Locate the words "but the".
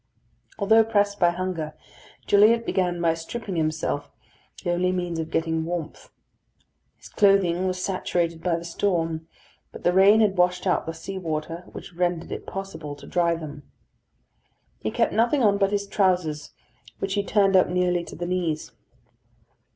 9.71-9.93